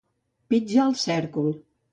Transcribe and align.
Pitjar 0.53 0.87
el 0.93 0.97
cèrcol. 1.05 1.55